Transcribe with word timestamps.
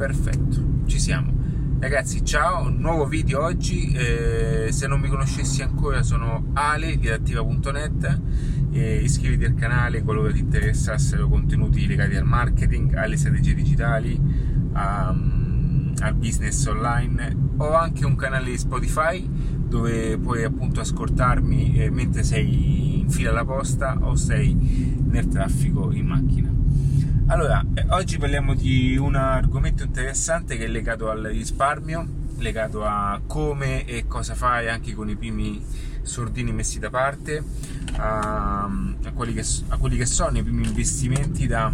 Perfetto, 0.00 0.86
ci 0.86 0.98
siamo. 0.98 1.30
Ragazzi, 1.78 2.24
ciao, 2.24 2.70
nuovo 2.70 3.04
video 3.04 3.42
oggi. 3.42 3.92
Eh, 3.92 4.68
se 4.72 4.86
non 4.86 4.98
mi 4.98 5.08
conoscessi 5.08 5.60
ancora, 5.60 6.02
sono 6.02 6.52
Ale 6.54 6.96
di 6.96 7.06
adattiva.net. 7.06 8.20
Eh, 8.70 9.02
iscriviti 9.02 9.44
al 9.44 9.54
canale 9.54 10.02
qualora 10.02 10.32
ti 10.32 10.38
interessassero 10.38 11.28
contenuti 11.28 11.86
legati 11.86 12.16
al 12.16 12.24
marketing, 12.24 12.94
alle 12.94 13.18
strategie 13.18 13.52
digitali, 13.52 14.18
al 14.72 16.14
business 16.14 16.64
online. 16.64 17.36
Ho 17.58 17.74
anche 17.74 18.06
un 18.06 18.16
canale 18.16 18.56
Spotify 18.56 19.22
dove 19.28 20.16
puoi 20.16 20.44
appunto 20.44 20.80
ascoltarmi 20.80 21.74
eh, 21.74 21.90
mentre 21.90 22.22
sei 22.22 23.00
in 23.00 23.10
fila 23.10 23.32
alla 23.32 23.44
posta 23.44 23.98
o 24.00 24.14
sei 24.14 24.96
nel 25.10 25.28
traffico 25.28 25.92
in 25.92 26.06
macchina. 26.06 26.50
Allora, 27.30 27.64
eh, 27.74 27.86
oggi 27.90 28.18
parliamo 28.18 28.54
di 28.54 28.96
un 28.96 29.14
argomento 29.14 29.84
interessante 29.84 30.56
che 30.56 30.64
è 30.64 30.68
legato 30.68 31.10
al 31.10 31.22
risparmio, 31.22 32.04
legato 32.38 32.84
a 32.84 33.20
come 33.24 33.84
e 33.84 34.08
cosa 34.08 34.34
fare 34.34 34.68
anche 34.68 34.94
con 34.94 35.08
i 35.08 35.14
primi 35.14 35.62
sordini 36.02 36.52
messi 36.52 36.80
da 36.80 36.90
parte, 36.90 37.40
a, 37.98 38.64
a, 38.64 39.12
quelli, 39.14 39.32
che, 39.34 39.44
a 39.68 39.76
quelli, 39.76 39.96
che, 39.96 40.06
sono 40.06 40.38
i 40.38 40.42
primi 40.42 40.66
investimenti 40.66 41.46
da, 41.46 41.72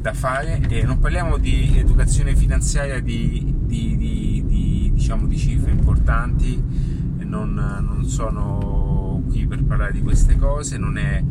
da, 0.00 0.12
fare. 0.12 0.60
E 0.68 0.82
non 0.82 0.98
parliamo 0.98 1.36
di 1.36 1.78
educazione 1.78 2.34
finanziaria 2.34 2.98
di, 2.98 3.54
di, 3.60 3.96
di, 3.96 4.44
di 4.44 4.90
diciamo, 4.92 5.32
cifre 5.36 5.70
importanti, 5.70 6.60
non, 7.18 7.54
non 7.54 8.04
sono 8.06 9.22
qui 9.28 9.46
per 9.46 9.62
parlare 9.62 9.92
di 9.92 10.02
queste 10.02 10.36
cose, 10.36 10.78
non 10.78 10.98
è 10.98 11.22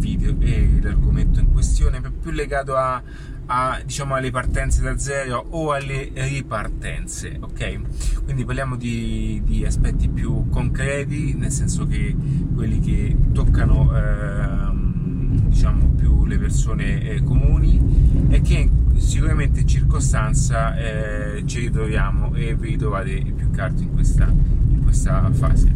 video 0.00 0.34
e 0.40 0.80
l'argomento 0.82 1.38
in 1.38 1.52
questione, 1.52 2.00
più 2.00 2.30
legato 2.30 2.74
a, 2.74 3.00
a, 3.46 3.80
diciamo, 3.84 4.14
alle 4.14 4.30
partenze 4.30 4.82
da 4.82 4.98
zero 4.98 5.44
o 5.50 5.72
alle 5.72 6.10
ripartenze, 6.14 7.36
ok? 7.38 8.22
Quindi 8.24 8.44
parliamo 8.44 8.76
di, 8.76 9.42
di, 9.44 9.64
aspetti 9.64 10.08
più 10.08 10.48
concreti, 10.48 11.34
nel 11.34 11.52
senso 11.52 11.86
che 11.86 12.16
quelli 12.54 12.80
che 12.80 13.16
toccano 13.32 13.94
ehm, 13.94 15.48
diciamo 15.48 15.90
più 15.90 16.24
le 16.24 16.38
persone 16.38 17.02
eh, 17.02 17.22
comuni 17.22 18.28
e 18.30 18.40
che 18.40 18.68
sicuramente 18.96 19.60
in 19.60 19.68
circostanza 19.68 20.76
eh, 20.76 21.42
ci 21.44 21.60
ritroviamo 21.60 22.34
e 22.34 22.54
vi 22.54 22.76
trovate 22.76 23.22
più 23.36 23.50
che 23.50 23.60
altro 23.60 23.82
in 23.82 23.92
questa, 23.92 24.26
in 24.26 24.80
questa 24.82 25.30
fase. 25.32 25.74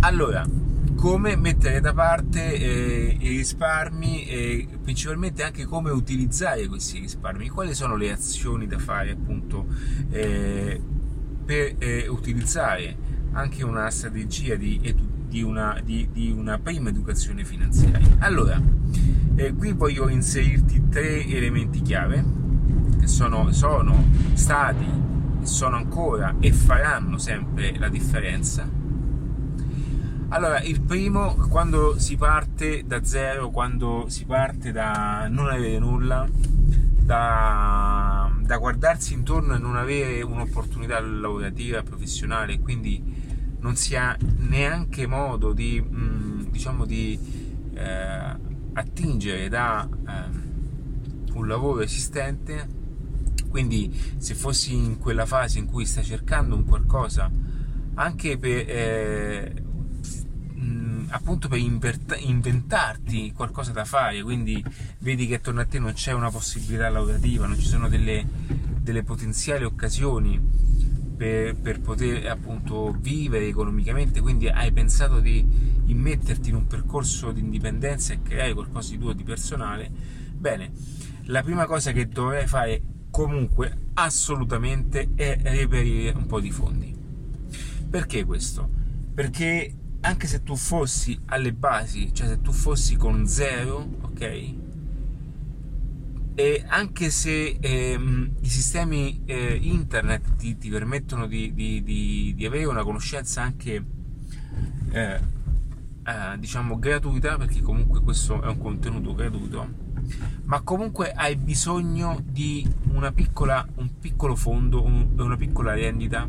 Allora, 0.00 0.46
come 0.98 1.36
mettere 1.36 1.78
da 1.78 1.94
parte 1.94 2.54
eh, 2.54 3.16
i 3.20 3.28
risparmi 3.28 4.26
e 4.26 4.68
principalmente 4.82 5.44
anche 5.44 5.64
come 5.64 5.90
utilizzare 5.90 6.66
questi 6.66 6.98
risparmi, 6.98 7.48
quali 7.50 7.72
sono 7.72 7.94
le 7.94 8.10
azioni 8.10 8.66
da 8.66 8.80
fare 8.80 9.12
appunto 9.12 9.66
eh, 10.10 10.80
per 11.44 11.76
eh, 11.78 12.08
utilizzare 12.08 12.96
anche 13.30 13.62
una 13.62 13.88
strategia 13.90 14.56
di, 14.56 14.92
di, 15.28 15.40
una, 15.40 15.80
di, 15.84 16.08
di, 16.12 16.32
una, 16.32 16.58
prima 16.58 16.88
educazione 16.88 17.44
finanziaria. 17.44 18.16
Allora, 18.18 18.60
eh, 19.36 19.54
qui 19.54 19.72
voglio 19.74 20.08
inserirti 20.08 20.88
tre 20.88 21.24
elementi 21.24 21.80
chiave 21.80 22.24
che 22.98 23.06
sono, 23.06 23.52
sono 23.52 24.04
stati, 24.32 24.86
sono 25.42 25.76
ancora 25.76 26.34
e 26.40 26.52
faranno 26.52 27.18
sempre 27.18 27.78
la 27.78 27.88
differenza 27.88 28.77
allora, 30.30 30.60
il 30.60 30.82
primo, 30.82 31.34
quando 31.48 31.98
si 31.98 32.16
parte 32.16 32.84
da 32.86 33.02
zero, 33.02 33.48
quando 33.48 34.06
si 34.08 34.26
parte 34.26 34.72
da 34.72 35.26
non 35.28 35.48
avere 35.48 35.78
nulla, 35.78 36.28
da, 37.08 38.30
da 38.38 38.58
guardarsi 38.58 39.14
intorno 39.14 39.54
e 39.54 39.58
non 39.58 39.76
avere 39.76 40.20
un'opportunità 40.20 41.00
lavorativa, 41.00 41.82
professionale, 41.82 42.58
quindi 42.58 43.02
non 43.60 43.74
si 43.76 43.96
ha 43.96 44.14
neanche 44.36 45.06
modo 45.06 45.54
di, 45.54 45.82
mm, 45.82 46.42
diciamo, 46.50 46.84
di 46.84 47.18
eh, 47.72 48.36
attingere 48.74 49.48
da 49.48 49.88
eh, 49.88 51.32
un 51.32 51.48
lavoro 51.48 51.80
esistente, 51.80 52.68
quindi 53.48 53.98
se 54.18 54.34
fossi 54.34 54.74
in 54.74 54.98
quella 54.98 55.24
fase 55.24 55.58
in 55.58 55.64
cui 55.64 55.86
stai 55.86 56.04
cercando 56.04 56.54
un 56.54 56.66
qualcosa 56.66 57.30
anche 57.94 58.36
per... 58.36 58.64
Eh, 58.68 59.62
appunto 61.10 61.48
per 61.48 61.62
inventarti 62.18 63.32
qualcosa 63.32 63.72
da 63.72 63.84
fare, 63.84 64.22
quindi 64.22 64.62
vedi 64.98 65.26
che 65.26 65.36
attorno 65.36 65.60
a 65.60 65.64
te 65.64 65.78
non 65.78 65.92
c'è 65.92 66.12
una 66.12 66.30
possibilità 66.30 66.88
lavorativa, 66.88 67.46
non 67.46 67.58
ci 67.58 67.66
sono 67.66 67.88
delle, 67.88 68.26
delle 68.80 69.02
potenziali 69.02 69.64
occasioni 69.64 70.40
per, 71.16 71.56
per, 71.56 71.80
poter 71.80 72.26
appunto 72.28 72.94
vivere 72.98 73.46
economicamente, 73.46 74.20
quindi 74.20 74.48
hai 74.48 74.70
pensato 74.72 75.20
di 75.20 75.44
immetterti 75.86 76.50
in 76.50 76.56
un 76.56 76.66
percorso 76.66 77.32
di 77.32 77.40
indipendenza 77.40 78.12
e 78.12 78.22
creare 78.22 78.54
qualcosa 78.54 78.90
di 78.92 78.98
tuo 78.98 79.12
di 79.12 79.24
personale, 79.24 79.90
bene, 80.32 80.70
la 81.24 81.42
prima 81.42 81.66
cosa 81.66 81.92
che 81.92 82.08
dovrai 82.08 82.46
fare 82.46 82.82
comunque 83.10 83.88
assolutamente 83.94 85.10
è 85.14 85.38
reperire 85.42 86.16
un 86.16 86.26
po' 86.26 86.40
di 86.40 86.50
fondi. 86.50 86.94
Perché 87.90 88.24
questo? 88.24 88.68
Perché 89.14 89.74
anche 90.00 90.26
se 90.26 90.42
tu 90.42 90.56
fossi 90.56 91.18
alle 91.26 91.52
basi, 91.52 92.12
cioè 92.12 92.28
se 92.28 92.40
tu 92.40 92.52
fossi 92.52 92.96
con 92.96 93.26
zero, 93.26 93.88
ok? 94.02 94.54
E 96.34 96.64
anche 96.68 97.10
se 97.10 97.58
ehm, 97.60 98.36
i 98.40 98.48
sistemi 98.48 99.22
eh, 99.24 99.58
internet 99.60 100.36
ti, 100.36 100.56
ti 100.56 100.68
permettono 100.68 101.26
di, 101.26 101.52
di, 101.52 101.82
di, 101.82 102.32
di, 102.36 102.46
avere 102.46 102.66
una 102.66 102.84
conoscenza 102.84 103.42
anche 103.42 103.84
eh, 104.90 105.20
eh, 106.08 106.38
diciamo 106.38 106.78
gratuita, 106.78 107.36
perché 107.36 107.60
comunque 107.60 108.00
questo 108.00 108.40
è 108.40 108.46
un 108.46 108.58
contenuto 108.58 109.14
gratuito, 109.14 109.68
ma 110.44 110.60
comunque 110.60 111.10
hai 111.10 111.34
bisogno 111.34 112.22
di 112.24 112.64
una 112.92 113.10
piccola, 113.10 113.66
un 113.74 113.98
piccolo 113.98 114.36
fondo, 114.36 114.84
un, 114.84 115.08
una 115.16 115.36
piccola 115.36 115.74
rendita 115.74 116.26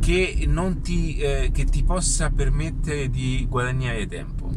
che, 0.00 0.48
ti, 0.82 1.18
eh, 1.18 1.50
che 1.52 1.64
ti 1.64 1.82
possa 1.82 2.30
permettere 2.30 3.10
di 3.10 3.46
guadagnare 3.48 4.06
tempo. 4.06 4.50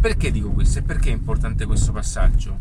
Perché 0.00 0.30
dico 0.30 0.50
questo 0.50 0.78
e 0.78 0.82
perché 0.82 1.10
è 1.10 1.12
importante 1.12 1.66
questo 1.66 1.92
passaggio? 1.92 2.58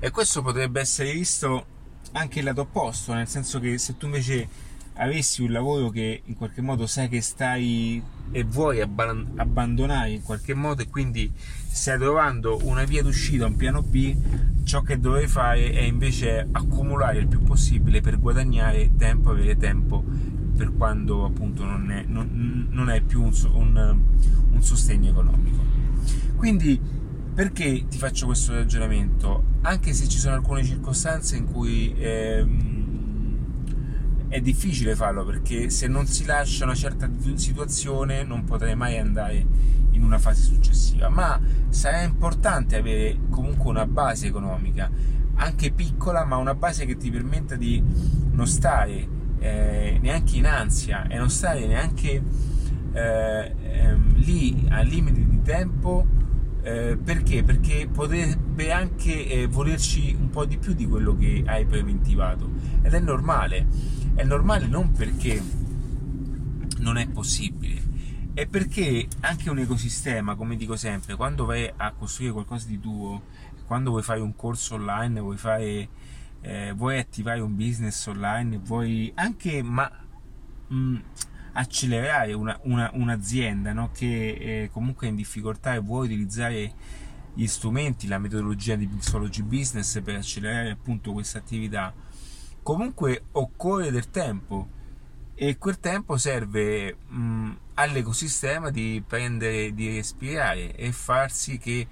E 0.00 0.10
questo 0.10 0.42
potrebbe 0.42 0.80
essere 0.80 1.12
visto 1.12 1.66
anche 2.12 2.38
il 2.38 2.44
lato 2.44 2.62
opposto, 2.62 3.14
nel 3.14 3.28
senso 3.28 3.58
che 3.58 3.78
se 3.78 3.96
tu 3.96 4.06
invece 4.06 4.48
avessi 4.98 5.42
un 5.42 5.52
lavoro 5.52 5.90
che 5.90 6.22
in 6.24 6.36
qualche 6.36 6.60
modo 6.60 6.86
sai 6.86 7.08
che 7.08 7.20
stai 7.20 8.02
e 8.30 8.44
vuoi 8.44 8.80
abbandonare 8.80 10.10
in 10.10 10.22
qualche 10.22 10.54
modo 10.54 10.82
e 10.82 10.88
quindi 10.88 11.32
stai 11.34 11.98
trovando 11.98 12.58
una 12.64 12.84
via 12.84 13.02
d'uscita, 13.02 13.46
un 13.46 13.56
piano 13.56 13.82
B, 13.82 14.14
ciò 14.64 14.82
che 14.82 14.98
dovrei 14.98 15.26
fare 15.26 15.70
è 15.70 15.82
invece 15.82 16.46
accumulare 16.50 17.18
il 17.18 17.28
più 17.28 17.42
possibile 17.42 18.00
per 18.00 18.18
guadagnare 18.18 18.90
tempo, 18.96 19.30
avere 19.30 19.56
tempo 19.56 20.04
per 20.56 20.74
quando 20.74 21.24
appunto 21.24 21.64
non, 21.64 21.90
è, 21.90 22.04
non, 22.06 22.66
non 22.70 22.88
hai 22.88 23.00
più 23.00 23.22
un, 23.22 23.32
un, 23.52 24.00
un, 24.50 24.62
sostegno 24.62 25.10
economico. 25.10 25.64
Quindi 26.34 26.80
perché 27.32 27.86
ti 27.88 27.96
faccio 27.96 28.26
questo 28.26 28.52
ragionamento? 28.52 29.44
Anche 29.62 29.94
se 29.94 30.08
ci 30.08 30.18
sono 30.18 30.34
alcune 30.34 30.64
circostanze 30.64 31.36
in 31.36 31.44
cui 31.44 31.94
ehm, 31.96 32.77
è 34.28 34.40
difficile 34.40 34.94
farlo 34.94 35.24
perché 35.24 35.70
se 35.70 35.86
non 35.88 36.06
si 36.06 36.24
lascia 36.24 36.64
una 36.64 36.74
certa 36.74 37.08
situazione 37.34 38.22
non 38.24 38.44
potrei 38.44 38.76
mai 38.76 38.98
andare 38.98 39.44
in 39.92 40.02
una 40.02 40.18
fase 40.18 40.42
successiva, 40.42 41.08
ma 41.08 41.40
sarà 41.70 42.02
importante 42.02 42.76
avere 42.76 43.18
comunque 43.30 43.68
una 43.68 43.86
base 43.86 44.26
economica, 44.26 44.90
anche 45.34 45.72
piccola, 45.72 46.24
ma 46.24 46.36
una 46.36 46.54
base 46.54 46.84
che 46.84 46.96
ti 46.96 47.10
permetta 47.10 47.56
di 47.56 47.82
non 48.32 48.46
stare 48.46 49.06
eh, 49.38 49.98
neanche 50.00 50.36
in 50.36 50.46
ansia 50.46 51.06
e 51.08 51.16
non 51.16 51.30
stare 51.30 51.66
neanche 51.66 52.22
eh, 52.92 53.54
ehm, 53.60 54.14
lì 54.16 54.66
a 54.70 54.80
limiti 54.82 55.26
di 55.26 55.42
tempo. 55.42 56.06
Eh, 56.62 56.98
perché? 57.02 57.44
Perché 57.44 57.88
potrebbe 57.90 58.72
anche 58.72 59.26
eh, 59.26 59.46
volerci 59.46 60.14
un 60.18 60.28
po' 60.28 60.44
di 60.44 60.58
più 60.58 60.74
di 60.74 60.86
quello 60.86 61.16
che 61.16 61.42
hai 61.46 61.64
preventivato 61.64 62.50
ed 62.82 62.92
è 62.92 63.00
normale 63.00 63.66
è 64.18 64.24
normale 64.24 64.66
non 64.66 64.90
perché 64.90 65.40
non 66.78 66.96
è 66.96 67.06
possibile, 67.06 67.80
è 68.34 68.48
perché 68.48 69.06
anche 69.20 69.48
un 69.48 69.60
ecosistema, 69.60 70.34
come 70.34 70.56
dico 70.56 70.74
sempre, 70.74 71.14
quando 71.14 71.44
vai 71.44 71.72
a 71.76 71.92
costruire 71.92 72.32
qualcosa 72.32 72.66
di 72.66 72.80
tuo, 72.80 73.22
quando 73.64 73.90
vuoi 73.90 74.02
fare 74.02 74.18
un 74.18 74.34
corso 74.34 74.74
online, 74.74 75.20
vuoi, 75.20 75.36
fare, 75.36 75.88
eh, 76.40 76.72
vuoi 76.72 76.98
attivare 76.98 77.38
un 77.38 77.54
business 77.54 78.04
online, 78.06 78.58
vuoi 78.58 79.12
anche 79.14 79.62
ma, 79.62 79.88
mh, 80.66 80.76
mm, 80.76 80.96
accelerare 81.52 82.32
una, 82.32 82.58
una, 82.64 82.90
un'azienda 82.94 83.72
no? 83.72 83.90
che 83.92 84.62
eh, 84.64 84.70
comunque 84.72 85.06
è 85.06 85.10
in 85.10 85.16
difficoltà 85.16 85.74
e 85.74 85.78
vuoi 85.78 86.06
utilizzare 86.06 86.72
gli 87.34 87.46
strumenti, 87.46 88.08
la 88.08 88.18
metodologia 88.18 88.74
di 88.74 88.88
Pixology 88.88 89.42
Business 89.42 90.02
per 90.02 90.16
accelerare 90.16 90.70
appunto 90.70 91.12
questa 91.12 91.38
attività, 91.38 91.94
comunque 92.68 93.22
occorre 93.32 93.90
del 93.90 94.10
tempo 94.10 94.68
e 95.34 95.56
quel 95.56 95.80
tempo 95.80 96.18
serve 96.18 96.98
mh, 97.08 97.52
all'ecosistema 97.72 98.68
di 98.68 99.02
prendere, 99.06 99.72
di 99.72 99.88
respirare 99.94 100.76
e 100.76 100.92
far 100.92 101.32
sì 101.32 101.56
che 101.56 101.88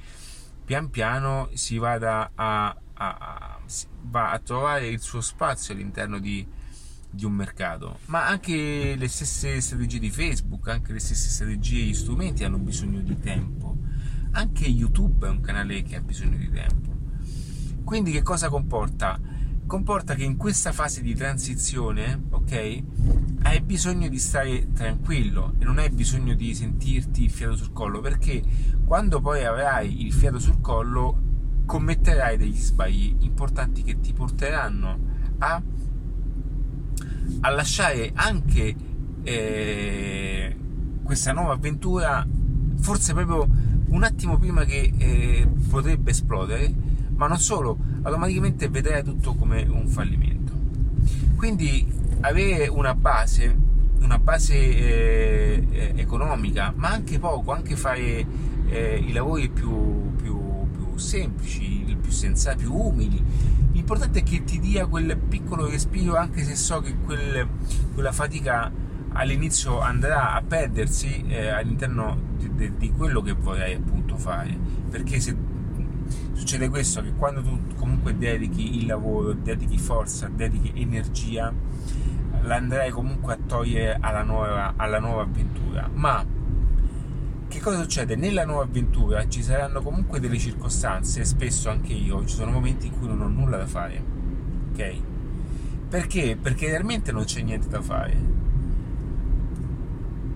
pian 0.66 0.90
piano 0.90 1.48
si 1.54 1.78
vada 1.78 2.30
a, 2.34 2.66
a, 2.66 2.76
a, 2.92 3.58
va 4.02 4.32
a 4.32 4.38
trovare 4.38 4.88
il 4.88 5.00
suo 5.00 5.22
spazio 5.22 5.72
all'interno 5.72 6.18
di, 6.18 6.46
di 7.08 7.24
un 7.24 7.32
mercato, 7.32 8.00
ma 8.06 8.26
anche 8.26 8.96
le 8.98 9.08
stesse 9.08 9.58
strategie 9.62 9.98
di 9.98 10.10
Facebook, 10.10 10.68
anche 10.68 10.92
le 10.92 11.00
stesse 11.00 11.30
strategie 11.30 11.78
e 11.78 11.84
gli 11.84 11.94
strumenti 11.94 12.44
hanno 12.44 12.58
bisogno 12.58 13.00
di 13.00 13.18
tempo. 13.18 13.78
Anche 14.32 14.66
YouTube 14.66 15.26
è 15.26 15.30
un 15.30 15.40
canale 15.40 15.82
che 15.84 15.96
ha 15.96 16.00
bisogno 16.02 16.36
di 16.36 16.50
tempo. 16.50 16.92
Quindi 17.82 18.10
che 18.10 18.22
cosa 18.22 18.50
comporta? 18.50 19.35
Comporta 19.66 20.14
che 20.14 20.22
in 20.22 20.36
questa 20.36 20.70
fase 20.70 21.02
di 21.02 21.12
transizione, 21.12 22.22
ok, 22.30 22.82
hai 23.42 23.60
bisogno 23.62 24.06
di 24.06 24.18
stare 24.20 24.72
tranquillo 24.72 25.54
e 25.58 25.64
non 25.64 25.78
hai 25.78 25.90
bisogno 25.90 26.34
di 26.34 26.54
sentirti 26.54 27.24
il 27.24 27.30
fiato 27.30 27.56
sul 27.56 27.72
collo 27.72 28.00
perché 28.00 28.40
quando 28.84 29.20
poi 29.20 29.44
avrai 29.44 30.06
il 30.06 30.12
fiato 30.12 30.38
sul 30.38 30.60
collo 30.60 31.20
commetterai 31.66 32.36
degli 32.36 32.56
sbagli 32.56 33.16
importanti 33.20 33.82
che 33.82 33.98
ti 33.98 34.12
porteranno 34.12 34.98
a, 35.38 35.60
a 37.40 37.50
lasciare 37.50 38.12
anche 38.14 38.74
eh, 39.24 40.56
questa 41.02 41.32
nuova 41.32 41.54
avventura 41.54 42.24
forse 42.76 43.14
proprio 43.14 43.48
un 43.88 44.02
attimo 44.04 44.38
prima 44.38 44.64
che 44.64 44.92
eh, 44.96 45.48
potrebbe 45.68 46.12
esplodere 46.12 46.72
ma 47.16 47.26
non 47.26 47.38
solo 47.38 47.78
automaticamente 48.06 48.68
vedrai 48.68 49.02
tutto 49.02 49.34
come 49.34 49.66
un 49.68 49.86
fallimento 49.88 50.46
quindi 51.36 51.86
avere 52.22 52.66
una 52.66 52.94
base, 52.94 53.54
una 54.00 54.18
base 54.18 54.54
eh, 54.54 55.66
eh, 55.70 55.92
economica, 55.96 56.72
ma 56.74 56.88
anche 56.88 57.18
poco, 57.18 57.52
anche 57.52 57.76
fare 57.76 58.26
eh, 58.68 58.96
i 58.96 59.12
lavori 59.12 59.50
più, 59.50 60.14
più, 60.16 60.66
più 60.72 60.96
semplici, 60.96 61.96
più 62.00 62.10
sensati, 62.10 62.64
più 62.64 62.74
umili. 62.74 63.22
L'importante 63.72 64.20
è 64.20 64.22
che 64.22 64.44
ti 64.44 64.58
dia 64.58 64.86
quel 64.86 65.16
piccolo 65.18 65.68
respiro, 65.68 66.16
anche 66.16 66.42
se 66.42 66.56
so 66.56 66.80
che 66.80 66.96
quel, 67.04 67.46
quella 67.92 68.12
fatica 68.12 68.72
all'inizio 69.12 69.80
andrà 69.80 70.32
a 70.32 70.42
perdersi 70.42 71.24
eh, 71.28 71.48
all'interno 71.48 72.18
di, 72.38 72.54
di, 72.54 72.76
di, 72.76 72.90
quello 72.92 73.20
che 73.20 73.34
vorrai 73.34 73.74
appunto 73.74 74.16
fare. 74.16 74.58
Perché 74.90 75.20
se 75.20 75.36
succede 76.36 76.68
questo, 76.68 77.02
che 77.02 77.12
quando 77.14 77.42
tu 77.42 77.58
comunque 77.76 78.16
dedichi 78.16 78.78
il 78.78 78.86
lavoro, 78.86 79.32
dedichi 79.32 79.78
forza, 79.78 80.28
dedichi 80.28 80.72
energia, 80.80 81.52
l'andrei 82.42 82.90
comunque 82.90 83.32
a 83.32 83.38
togliere 83.44 83.96
alla 84.00 84.22
nuova, 84.22 84.74
alla 84.76 84.98
nuova 84.98 85.22
avventura. 85.22 85.88
Ma 85.92 86.24
che 87.48 87.60
cosa 87.60 87.80
succede? 87.80 88.16
Nella 88.16 88.44
nuova 88.44 88.64
avventura 88.64 89.26
ci 89.28 89.42
saranno 89.42 89.80
comunque 89.80 90.20
delle 90.20 90.38
circostanze, 90.38 91.24
spesso 91.24 91.70
anche 91.70 91.92
io, 91.92 92.24
ci 92.26 92.34
sono 92.34 92.50
momenti 92.50 92.88
in 92.88 92.98
cui 92.98 93.06
non 93.08 93.22
ho 93.22 93.28
nulla 93.28 93.56
da 93.56 93.66
fare. 93.66 94.02
Ok? 94.72 94.96
Perché? 95.88 96.36
Perché 96.40 96.68
realmente 96.68 97.12
non 97.12 97.24
c'è 97.24 97.40
niente 97.42 97.68
da 97.68 97.80
fare. 97.80 98.14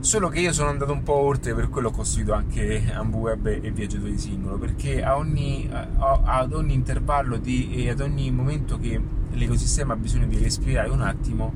Solo 0.00 0.28
che 0.28 0.40
io 0.40 0.52
sono 0.54 0.70
andato 0.70 0.92
un 0.92 1.02
po' 1.02 1.12
oltre, 1.12 1.54
per 1.54 1.68
quello 1.68 1.88
ho 1.88 1.90
costruito 1.90 2.32
anche 2.32 2.90
AmbuWeb 2.90 3.46
e 3.62 3.70
Viaggiatori 3.70 4.16
Singolo, 4.16 4.56
perché 4.56 5.04
a 5.04 5.18
ogni, 5.18 5.68
ad 5.70 6.54
ogni 6.54 6.72
intervallo 6.72 7.36
di, 7.36 7.74
e 7.74 7.90
ad 7.90 8.00
ogni 8.00 8.30
momento 8.30 8.78
che 8.78 8.98
l'ecosistema 9.30 9.92
ha 9.92 9.96
bisogno 9.96 10.26
di 10.26 10.38
respirare 10.38 10.88
un 10.88 11.02
attimo, 11.02 11.52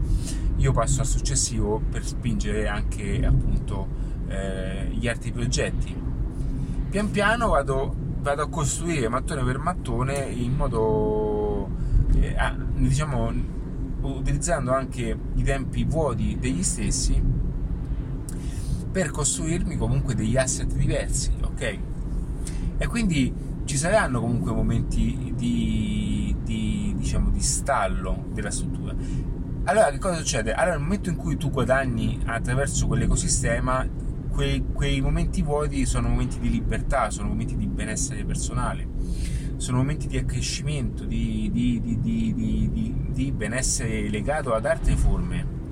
io 0.56 0.73
passo 0.73 1.00
al 1.00 1.06
successivo 1.06 1.81
per 1.91 2.05
spingere 2.05 2.69
anche 2.69 3.25
appunto 3.25 3.88
eh, 4.29 4.88
gli 4.91 5.08
altri 5.08 5.32
progetti. 5.32 5.96
Pian 6.91 7.11
piano 7.11 7.49
vado, 7.49 7.94
vado, 8.20 8.43
a 8.43 8.49
costruire 8.50 9.08
mattone 9.08 9.43
per 9.43 9.56
mattone 9.56 10.19
in 10.19 10.55
modo 10.55 11.70
eh, 12.20 12.37
diciamo 12.75 13.32
utilizzando 14.02 14.75
anche 14.75 15.19
i 15.35 15.43
tempi 15.43 15.85
vuoti 15.85 16.37
degli 16.38 16.62
stessi 16.62 17.35
per 18.94 19.11
costruirmi 19.11 19.76
comunque 19.76 20.14
degli 20.14 20.37
asset 20.37 20.73
diversi, 20.73 21.32
ok? 21.43 21.79
E 22.79 22.87
quindi 22.87 23.35
ci 23.64 23.76
saranno 23.76 24.20
comunque 24.20 24.52
momenti 24.52 25.32
di, 25.35 26.37
di, 26.44 26.94
diciamo, 26.96 27.31
di 27.31 27.41
stallo 27.41 28.26
della 28.32 28.52
struttura 28.52 28.94
allora 29.67 29.91
che 29.91 29.99
cosa 29.99 30.17
succede? 30.17 30.52
Allora 30.52 30.76
nel 30.76 30.82
momento 30.82 31.08
in 31.08 31.17
cui 31.17 31.38
tu 31.38 31.50
guadagni 31.50 32.20
attraverso 32.26 32.87
quell'ecosistema, 32.87 33.88
quei, 34.29 34.62
quei 34.70 35.00
momenti 35.00 35.41
vuoti 35.41 35.87
sono 35.87 36.08
momenti 36.08 36.38
di 36.38 36.50
libertà, 36.50 37.08
sono 37.08 37.29
momenti 37.29 37.56
di 37.56 37.67
benessere 37.67 38.25
personale, 38.26 38.87
sono 39.56 39.79
momenti 39.79 40.06
di 40.06 40.19
accrescimento, 40.19 41.06
di, 41.06 41.50
di, 41.50 43.32
benessere 43.32 44.11
legato 44.11 44.52
ad 44.52 44.67
altre 44.67 44.96
forme. 44.96 45.62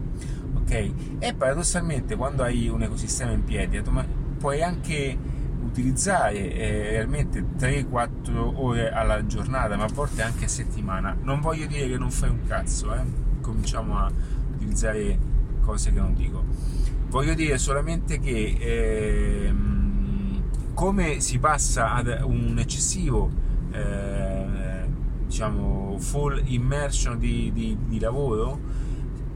E 0.79 1.35
paradossalmente 1.35 2.17
quando 2.17 2.43
hai 2.43 2.69
un 2.69 2.83
ecosistema 2.83 3.33
in 3.33 3.45
piedi 3.45 3.83
puoi 4.39 4.63
anche 4.63 5.17
utilizzare 5.65 6.53
eh, 6.53 6.91
realmente 6.91 7.45
3-4 7.59 8.37
ore 8.37 8.91
alla 8.91 9.25
giornata, 9.27 9.77
ma 9.77 9.85
a 9.85 9.91
volte 9.93 10.23
anche 10.23 10.47
a 10.47 10.49
settimana. 10.49 11.17
Non 11.23 11.41
voglio 11.41 11.67
dire 11.67 11.89
che 11.89 11.99
non 11.99 12.11
fai 12.11 12.31
un 12.31 12.47
cazzo, 12.47 12.95
eh 12.95 13.31
cominciamo 13.43 13.99
a 13.99 14.11
utilizzare 14.55 15.19
cose 15.61 15.93
che 15.93 16.01
non 16.01 16.15
dico. 16.15 16.43
Voglio 17.09 17.35
dire 17.35 17.59
solamente 17.59 18.19
che 18.19 18.57
eh, 18.59 19.55
come 20.73 21.21
si 21.21 21.39
passa 21.39 21.93
ad 21.93 22.23
un 22.25 22.59
eccessivo 22.59 23.31
eh, 23.71 24.89
diciamo 25.27 25.99
full 25.99 26.41
immersion 26.47 27.19
di, 27.19 27.51
di, 27.53 27.77
di, 27.87 27.99
lavoro 27.99 28.59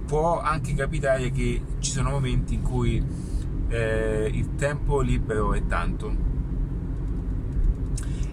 può 0.07 0.41
anche 0.41 0.75
capitare 0.75 1.31
che 1.31 1.61
ci 1.81 1.91
sono 1.91 2.11
momenti 2.11 2.55
in 2.55 2.63
cui 2.63 3.05
eh, 3.69 4.31
il 4.33 4.55
tempo 4.55 5.01
libero 5.01 5.53
è 5.53 5.67
tanto. 5.67 6.25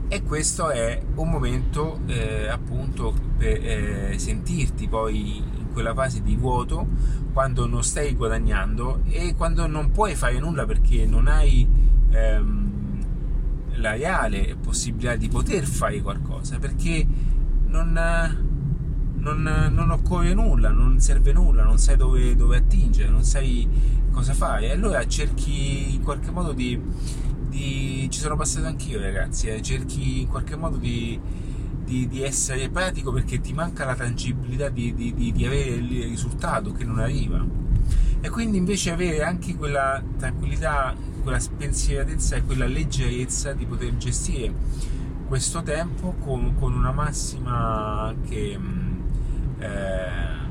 E 0.08 0.22
questo 0.22 0.70
è 0.70 1.02
un 1.16 1.30
momento 1.30 2.00
eh, 2.06 2.48
appunto 2.48 3.14
per 3.38 3.66
eh, 3.66 4.20
sentirti 4.20 4.88
poi 4.88 5.44
quella 5.74 5.96
fase 5.96 6.22
di 6.22 6.36
vuoto 6.36 6.88
quando 7.34 7.66
non 7.66 7.84
stai 7.84 8.14
guadagnando 8.14 9.02
e 9.10 9.34
quando 9.36 9.66
non 9.66 9.90
puoi 9.90 10.14
fare 10.14 10.38
nulla 10.40 10.66
perché 10.66 11.08
non 11.08 11.28
hai 11.28 11.68
ehm, 12.12 12.72
la 13.78 13.94
reale 13.94 14.56
possibilità 14.62 15.16
di 15.16 15.30
poter 15.30 15.66
fare 15.66 16.00
qualcosa 16.04 16.60
perché 16.60 17.06
non, 17.66 17.98
non, 19.24 19.72
non, 19.74 19.90
occorre 19.90 20.34
nulla, 20.34 20.70
non 20.70 21.00
serve 21.00 21.32
nulla, 21.34 21.64
non 21.64 21.78
sai 21.78 21.96
dove, 21.96 22.36
dove 22.36 22.58
attingere, 22.58 23.10
non 23.10 23.24
sai 23.24 23.68
cosa 24.12 24.34
fare. 24.34 24.68
E 24.68 24.72
allora 24.72 25.06
cerchi 25.08 25.96
in 25.96 26.04
qualche 26.04 26.30
modo 26.30 26.52
di, 26.52 26.80
di 27.48 28.08
ci 28.12 28.20
sono 28.20 28.36
passato 28.36 28.68
anch'io 28.68 29.00
ragazzi, 29.00 29.48
eh, 29.48 29.62
cerchi 29.62 30.22
in 30.22 30.28
qualche 30.28 30.56
modo 30.56 30.78
di 30.78 31.20
di, 31.84 32.08
di, 32.08 32.24
essere 32.24 32.70
pratico 32.70 33.12
perché 33.12 33.42
ti 33.42 33.52
manca 33.52 33.84
la 33.84 33.94
tangibilità 33.94 34.70
di, 34.70 35.34
avere 35.46 35.72
il 35.72 36.04
risultato 36.04 36.72
che 36.72 36.86
non 36.86 37.00
arriva 37.00 37.46
e 38.22 38.30
quindi 38.30 38.58
invece 38.58 38.92
avere 38.92 39.22
anche 39.22 39.56
quella 39.56 40.02
tranquillità, 40.18 40.96
quella 41.22 41.40
spensieratezza 41.40 42.38
e 42.38 42.44
quella 42.44 42.66
leggerezza 42.66 43.52
di 43.52 43.66
poter 43.66 43.98
gestire 43.98 44.54
questo 45.28 45.62
tempo 45.62 46.16
con, 46.20 46.56
con 46.56 46.74
una 46.74 46.92
massima 46.92 48.14
mm, 48.14 48.83
eh, 49.64 50.42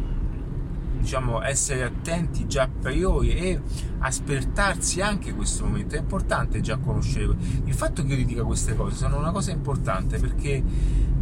diciamo 0.98 1.42
essere 1.42 1.82
attenti 1.82 2.46
già 2.46 2.62
a 2.62 2.68
priori 2.68 3.34
e 3.34 3.60
aspettarsi 3.98 5.00
anche 5.00 5.34
questo 5.34 5.64
momento 5.64 5.96
è 5.96 5.98
importante 5.98 6.60
già 6.60 6.76
conoscere 6.76 7.34
il 7.64 7.74
fatto 7.74 8.04
che 8.04 8.12
io 8.12 8.16
ti 8.16 8.24
dica 8.24 8.42
queste 8.44 8.74
cose 8.74 8.96
sono 8.96 9.18
una 9.18 9.32
cosa 9.32 9.50
importante 9.50 10.18
perché 10.18 10.62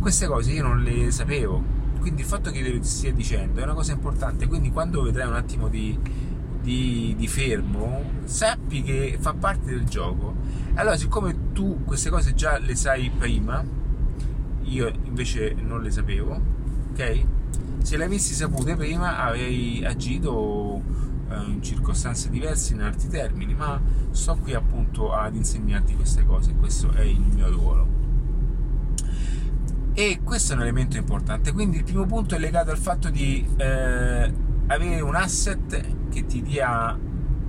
queste 0.01 0.27
cose 0.27 0.53
io 0.53 0.63
non 0.63 0.83
le 0.83 1.11
sapevo, 1.11 1.63
quindi 2.01 2.23
il 2.23 2.27
fatto 2.27 2.51
che 2.51 2.59
io 2.59 2.75
lo 2.75 2.83
stia 2.83 3.13
dicendo 3.13 3.61
è 3.61 3.65
una 3.65 3.75
cosa 3.75 3.93
importante, 3.93 4.47
quindi 4.47 4.71
quando 4.71 5.03
vedrai 5.03 5.29
un 5.29 5.35
attimo 5.35 5.69
di, 5.69 5.97
di, 6.63 7.15
di 7.17 7.29
fermo, 7.29 8.03
sappi 8.25 8.83
che 8.83 9.19
fa 9.21 9.35
parte 9.35 9.71
del 9.71 9.85
gioco. 9.85 10.35
Allora, 10.75 10.97
siccome 10.97 11.53
tu 11.53 11.85
queste 11.85 12.09
cose 12.09 12.35
già 12.35 12.59
le 12.59 12.75
sai 12.75 13.11
prima, 13.11 13.63
io 14.63 14.93
invece 15.05 15.55
non 15.55 15.83
le 15.83 15.91
sapevo, 15.91 16.41
ok? 16.93 17.27
Se 17.83 17.97
le 17.97 18.05
avessi 18.05 18.35
sapute 18.35 18.77
prima 18.77 19.19
avrei 19.19 19.85
agito 19.85 20.83
eh, 21.31 21.51
in 21.51 21.63
circostanze 21.63 22.29
diverse, 22.29 22.75
in 22.75 22.83
altri 22.83 23.09
termini, 23.09 23.55
ma 23.55 23.81
sto 24.11 24.37
qui 24.37 24.55
appunto 24.55 25.13
ad 25.13 25.35
insegnarti 25.35 25.95
queste 25.97 26.25
cose, 26.25 26.55
questo 26.55 26.93
è 26.93 27.03
il 27.03 27.21
mio 27.21 27.51
ruolo. 27.51 27.99
E 29.93 30.21
questo 30.23 30.53
è 30.53 30.57
un 30.57 30.63
elemento 30.63 30.97
importante. 30.97 31.53
Quindi 31.53 31.79
il 31.79 31.85
primo 31.85 32.07
punto 32.07 32.35
è 32.35 32.39
legato 32.39 32.71
al 32.71 32.79
fatto 32.79 33.11
di 33.11 33.47
eh, 33.57 34.33
avere 34.67 35.01
un 35.01 35.15
asset 35.15 36.09
che 36.11 36.27
ti 36.27 36.43
dia 36.43 36.97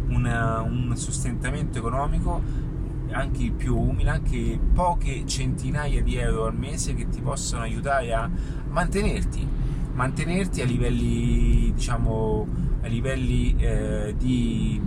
una, 0.08 0.62
un 0.62 0.96
sostentamento 0.96 1.78
economico 1.78 2.70
anche 3.12 3.52
più 3.52 3.78
umile, 3.78 4.10
anche 4.10 4.60
poche 4.74 5.26
centinaia 5.26 6.02
di 6.02 6.16
euro 6.16 6.46
al 6.46 6.56
mese 6.56 6.94
che 6.94 7.10
ti 7.10 7.22
possono 7.22 7.64
aiutare 7.64 8.14
a 8.14 8.30
mantenerti, 8.70 9.48
mantenerti 9.94 10.62
a 10.62 10.66
livelli, 10.66 11.72
diciamo, 11.74 12.48
a 12.82 12.88
livelli 12.88 13.56
eh, 13.58 14.16
di 14.18 14.82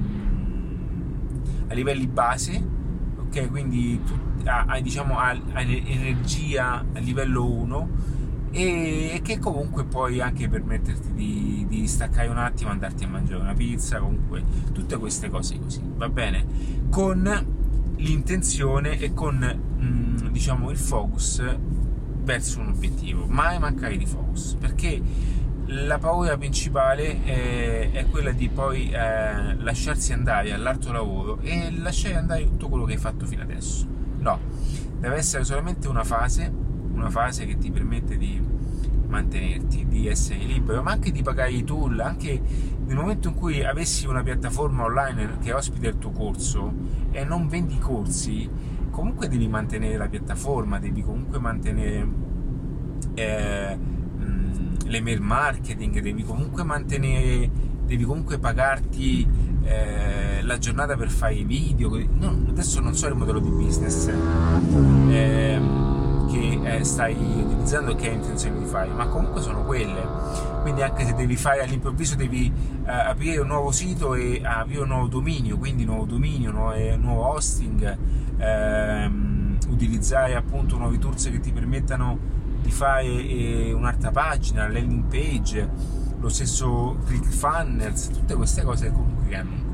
a 1.69 1.75
livelli 1.75 2.07
base, 2.07 2.63
ok? 3.19 3.49
Quindi 3.51 4.01
tu, 4.05 4.13
a, 4.45 4.79
diciamo 4.81 5.17
energia 5.55 6.85
a 6.93 6.99
livello 6.99 7.51
1 7.51 7.89
e 8.51 9.21
che 9.25 9.39
comunque 9.41 9.85
puoi 9.85 10.21
anche 10.21 10.49
permetterti 10.49 11.13
di, 11.13 11.67
di 11.69 11.89
staccare 11.89 12.29
un 12.29 12.39
attimo, 12.39 12.71
andarti 12.71 13.05
a 13.05 13.09
mangiare 13.09 13.41
una 13.41 13.55
pizza, 13.55 13.99
comunque 13.99 14.43
tutte 14.73 14.97
queste 14.97 15.29
cose 15.29 15.59
così, 15.59 15.81
va 15.97 16.09
bene? 16.09 16.47
Con 16.89 17.47
l'intenzione 17.97 18.99
e 18.99 19.13
con 19.13 19.37
mh, 19.39 20.31
diciamo 20.31 20.71
il 20.71 20.77
focus 20.77 21.43
verso 22.25 22.61
un 22.61 22.69
obiettivo, 22.69 23.26
mai 23.26 23.59
mancare 23.59 23.97
di 23.97 24.07
focus, 24.07 24.57
perché 24.59 25.00
la 25.66 25.99
paura 25.99 26.37
principale 26.37 27.23
è, 27.25 27.90
è 27.93 28.07
quella 28.11 28.33
di 28.33 28.49
poi 28.49 28.90
eh, 28.90 29.54
lasciarsi 29.57 30.12
andare 30.12 30.52
all'altro 30.52 30.93
lavoro 30.93 31.38
e 31.40 31.71
lasciare 31.71 32.16
andare 32.16 32.45
tutto 32.45 32.69
quello 32.69 32.85
che 32.85 32.95
hai 32.95 32.99
fatto 32.99 33.25
fino 33.26 33.43
adesso. 33.43 33.87
No, 34.19 34.38
deve 34.99 35.16
essere 35.16 35.45
solamente 35.45 35.88
una 35.88 36.04
fase 36.04 36.64
una 36.95 37.11
fase 37.11 37.45
che 37.45 37.59
ti 37.59 37.71
permette 37.71 38.16
di 38.16 38.40
mantenerti, 39.07 39.87
di 39.87 40.09
essere 40.09 40.38
libero, 40.45 40.83
ma 40.83 40.93
anche 40.93 41.12
di 41.12 41.23
pagare 41.23 41.52
i 41.52 41.64
tool, 41.64 42.00
anche 42.00 42.40
nel 42.87 42.97
momento 42.97 43.28
in 43.28 43.35
cui 43.35 43.64
avessi 43.64 44.07
una 44.07 44.23
piattaforma 44.23 44.85
online 44.85 45.38
che 45.43 45.52
ospita 45.52 45.88
il 45.88 45.99
tuo 45.99 46.11
corso 46.11 46.73
e 47.11 47.25
non 47.25 47.49
vendi 47.49 47.78
corsi, 47.78 48.49
comunque 48.95 49.27
devi 49.27 49.49
mantenere 49.49 49.97
la 49.97 50.07
piattaforma, 50.07 50.79
devi 50.79 51.03
comunque 51.03 51.41
mantenere 51.41 52.09
eh, 53.15 53.79
l'email 54.87 55.21
marketing, 55.21 56.01
devi 56.01 56.23
comunque 56.23 56.63
mantenere, 56.63 57.51
devi 57.85 58.05
comunque 58.05 58.39
pagarti 58.39 59.27
eh, 59.65 60.43
la 60.43 60.59
giornata 60.59 60.95
per 60.95 61.11
fare 61.11 61.35
i 61.35 61.45
video. 61.45 61.91
No, 62.13 62.45
adesso 62.49 62.81
non 62.81 62.95
so 62.95 63.09
il 63.09 63.17
modello 63.17 63.41
di 63.41 63.51
business. 63.51 64.07
Eh, 65.09 65.84
eh, 66.64 66.85
stai 66.85 67.14
utilizzando 67.14 67.92
e 67.92 67.94
che 67.97 68.09
hai 68.09 68.14
intenzione 68.14 68.59
di 68.59 68.64
fare, 68.64 68.90
ma 68.90 69.06
comunque 69.06 69.40
sono 69.40 69.64
quelle. 69.64 70.06
Quindi 70.62 70.83
anche 70.83 71.04
se 71.04 71.14
devi 71.14 71.37
fare 71.37 71.62
all'improvviso 71.62 72.16
devi 72.16 72.50
eh, 72.87 72.90
aprire 72.90 73.40
un 73.40 73.49
nuovo 73.49 73.71
sito 73.71 74.14
e 74.14 74.40
aprire 74.42 74.83
un 74.83 74.88
nuovo 74.88 75.06
dominio, 75.06 75.59
quindi 75.59 75.85
nuovo 75.85 76.04
dominio, 76.04 76.50
nuovo, 76.50 76.97
nuovo 76.97 77.35
hosting, 77.35 77.99
ehm, 78.38 79.59
utilizzare 79.68 80.35
appunto 80.35 80.76
nuovi 80.76 80.99
tools 80.99 81.30
che 81.30 81.40
ti 81.40 81.52
permettano 81.52 82.18
di 82.62 82.71
fare 82.71 83.04
eh, 83.04 83.73
un'altra 83.73 84.11
pagina, 84.11 84.66
landing 84.68 85.04
page, 85.04 85.68
lo 86.18 86.28
stesso 86.30 86.97
ClickFunnels, 87.04 88.09
tutte 88.09 88.35
queste 88.35 88.62
cose 88.62 88.90
comunque 88.90 89.28
che 89.28 89.37
hanno 89.37 89.50
un. 89.52 89.74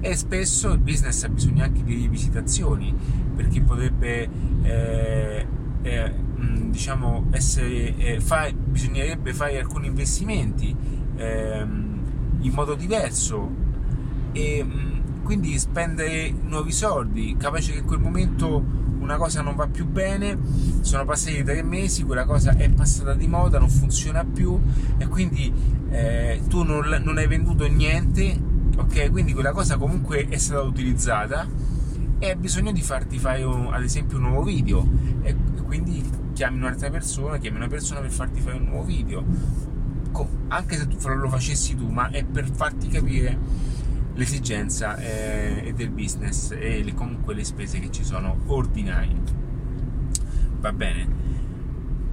E 0.00 0.14
spesso 0.14 0.70
il 0.72 0.78
business 0.78 1.24
ha 1.24 1.28
bisogno 1.28 1.64
anche 1.64 1.82
di 1.82 1.94
rivisitazioni 1.94 2.94
per 3.34 3.48
chi 3.48 3.60
potrebbe 3.60 4.28
eh, 4.62 5.46
eh, 5.82 6.14
diciamo 6.70 7.26
essere 7.30 7.96
eh, 7.96 8.20
fa, 8.20 8.50
bisognerebbe 8.52 9.34
fare 9.34 9.58
alcuni 9.58 9.88
investimenti 9.88 10.74
ehm, 11.16 12.00
in 12.40 12.52
modo 12.52 12.74
diverso. 12.74 13.66
E 14.32 14.64
quindi 15.28 15.58
spendere 15.58 16.32
nuovi 16.42 16.72
soldi 16.72 17.36
capace 17.36 17.72
che 17.72 17.78
in 17.80 17.84
quel 17.84 18.00
momento 18.00 18.64
una 19.00 19.16
cosa 19.16 19.42
non 19.42 19.56
va 19.56 19.66
più 19.66 19.86
bene 19.86 20.38
sono 20.80 21.04
passati 21.04 21.42
tre 21.44 21.62
mesi 21.62 22.02
quella 22.02 22.24
cosa 22.24 22.56
è 22.56 22.70
passata 22.70 23.12
di 23.12 23.26
moda 23.26 23.58
non 23.58 23.68
funziona 23.68 24.24
più 24.24 24.58
e 24.96 25.06
quindi 25.06 25.52
eh, 25.90 26.40
tu 26.48 26.62
non, 26.62 27.02
non 27.04 27.18
hai 27.18 27.26
venduto 27.26 27.66
niente 27.68 28.40
ok 28.78 29.10
quindi 29.10 29.32
quella 29.32 29.52
cosa 29.52 29.76
comunque 29.76 30.26
è 30.28 30.38
stata 30.38 30.62
utilizzata 30.62 31.46
e 32.20 32.30
hai 32.30 32.36
bisogno 32.36 32.72
di 32.72 32.82
farti 32.82 33.18
fare 33.18 33.44
un, 33.44 33.72
ad 33.72 33.82
esempio 33.82 34.16
un 34.16 34.24
nuovo 34.24 34.42
video. 34.42 34.86
E, 35.22 35.34
quindi 35.64 36.02
chiami 36.32 36.58
un'altra 36.58 36.90
persona, 36.90 37.38
chiami 37.38 37.56
una 37.56 37.68
persona 37.68 38.00
per 38.00 38.10
farti 38.10 38.40
fare 38.40 38.56
un 38.56 38.64
nuovo 38.64 38.84
video. 38.84 39.24
Anche 40.48 40.76
se 40.76 40.88
tu 40.88 40.96
lo 41.08 41.28
facessi 41.28 41.76
tu 41.76 41.88
ma 41.88 42.10
è 42.10 42.24
per 42.24 42.50
farti 42.50 42.88
capire 42.88 43.36
l'esigenza 44.14 44.96
eh, 44.96 45.72
del 45.76 45.90
business 45.90 46.50
e 46.50 46.82
le, 46.82 46.94
comunque 46.94 47.34
le 47.34 47.44
spese 47.44 47.78
che 47.78 47.90
ci 47.90 48.02
sono 48.02 48.36
ordinarie. 48.46 49.16
Va 50.60 50.72
bene 50.72 51.27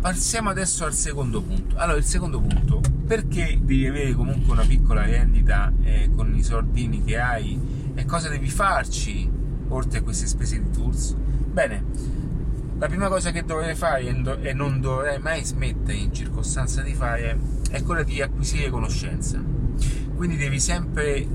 passiamo 0.06 0.52
adesso 0.52 0.86
al 0.86 0.94
secondo 0.94 1.42
punto 1.42 1.78
allora 1.78 1.98
il 1.98 2.04
secondo 2.04 2.40
punto 2.40 2.80
perché 3.08 3.58
devi 3.60 3.88
avere 3.88 4.14
comunque 4.14 4.54
una 4.54 4.64
piccola 4.64 5.04
rendita 5.04 5.74
eh, 5.82 6.12
con 6.16 6.32
i 6.36 6.44
soldini 6.44 7.04
che 7.04 7.18
hai 7.18 7.60
e 7.96 8.06
cosa 8.06 8.30
devi 8.30 8.48
farci 8.48 9.28
oltre 9.70 9.98
a 9.98 10.02
queste 10.04 10.28
spese 10.28 10.62
di 10.62 10.70
tools? 10.70 11.16
Bene, 11.16 11.84
la 12.78 12.86
prima 12.86 13.08
cosa 13.08 13.32
che 13.32 13.46
dovrai 13.46 13.74
fare 13.74 14.04
e 14.42 14.54
non 14.54 14.80
dovrai 14.80 15.18
mai 15.18 15.44
smettere 15.44 15.98
in 15.98 16.14
circostanza 16.14 16.84
di 16.84 16.94
fare 16.94 17.40
è 17.72 17.82
quella 17.82 18.04
di 18.04 18.22
acquisire 18.22 18.70
conoscenza. 18.70 19.42
Quindi 20.16 20.38
devi 20.38 20.60
sempre 20.60 21.28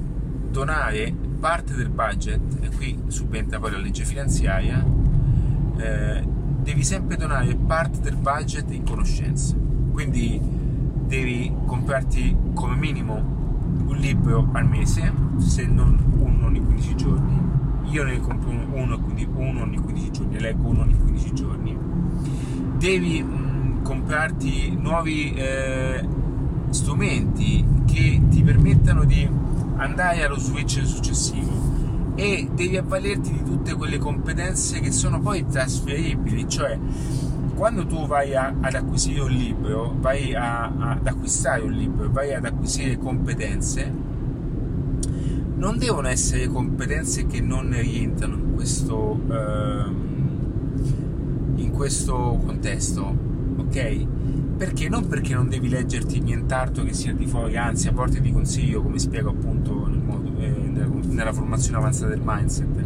donare 0.49 1.13
parte 1.41 1.75
del 1.75 1.89
budget, 1.89 2.41
e 2.61 2.69
qui 2.77 3.03
subentra 3.09 3.59
poi 3.59 3.73
la 3.73 3.79
legge 3.79 4.05
finanziaria, 4.05 4.85
eh, 5.77 6.39
devi 6.63 6.85
sempre 6.85 7.17
donare 7.17 7.55
parte 7.55 8.01
del 8.01 8.17
budget 8.17 8.71
in 8.71 8.85
conoscenza. 8.85 9.55
Quindi 9.93 10.41
devi 11.07 11.53
comprarti 11.67 12.37
come 12.55 12.77
minimo 12.77 13.39
un 13.87 13.97
libro 13.97 14.49
al 14.53 14.69
mese, 14.69 15.13
se 15.39 15.67
non 15.67 15.99
uno 16.19 16.47
ogni 16.47 16.61
15 16.61 16.95
giorni, 16.95 17.41
io 17.91 18.05
ne 18.05 18.21
compro 18.21 18.51
uno, 18.51 18.99
quindi 19.01 19.29
uno 19.33 19.63
ogni 19.63 19.79
15 19.79 20.11
giorni, 20.11 20.39
leggo 20.39 20.69
uno 20.69 20.83
ogni 20.83 20.97
15 20.97 21.35
giorni. 21.35 21.77
Devi 22.77 23.23
mh, 23.23 23.83
comprarti 23.83 24.77
nuovi 24.77 25.33
eh, 25.33 26.07
strumenti 26.71 27.65
che 27.87 28.21
ti 28.29 28.43
permettano 28.43 29.05
di 29.05 29.29
andare 29.77 30.25
allo 30.25 30.39
switch 30.39 30.85
successivo 30.85 31.80
e 32.15 32.49
devi 32.55 32.77
avvalerti 32.77 33.33
di 33.33 33.43
tutte 33.43 33.75
quelle 33.75 33.99
competenze 33.99 34.81
che 34.81 34.91
sono 34.91 35.21
poi 35.21 35.47
trasferibili, 35.47 36.49
cioè 36.49 36.79
quando 37.55 37.87
tu 37.87 38.07
vai 38.07 38.35
a, 38.35 38.55
ad 38.59 38.75
acquisire 38.75 39.21
un 39.21 39.31
libro, 39.31 39.95
vai 40.01 40.35
a, 40.35 40.65
a, 40.65 40.91
ad 40.93 41.07
acquistare 41.07 41.61
un 41.63 41.73
libro, 41.73 42.11
vai 42.11 42.33
ad 42.33 42.47
acquisire 42.47 42.97
competenze, 42.97 43.93
non 45.57 45.77
devono 45.77 46.09
essere 46.09 46.49
competenze 46.49 47.27
che 47.27 47.43
non 47.43 47.71
rientrano 47.79 48.35
in 48.35 48.55
questo, 48.55 49.21
ehm, 49.31 50.09
in 51.57 51.71
questo 51.71 52.41
contesto, 52.47 53.15
ok? 53.57 54.07
Perché? 54.57 54.89
Non 54.89 55.07
perché 55.07 55.35
non 55.35 55.49
devi 55.49 55.69
leggerti 55.69 56.21
nient'altro 56.21 56.83
che 56.85 56.95
sia 56.95 57.13
di 57.13 57.27
fuori, 57.27 57.57
anzi 57.59 57.89
a 57.89 57.93
volte 57.93 58.23
ti 58.23 58.33
consiglio, 58.33 58.83
come 58.83 58.99
spiego 58.99 59.31
appunto 59.31 59.87
nel 59.87 60.01
modo, 60.01 60.20
nella, 60.87 61.09
nella, 61.09 61.33
formazione 61.33 61.79
avanzata 61.79 62.09
del 62.09 62.23
mindset, 62.23 62.85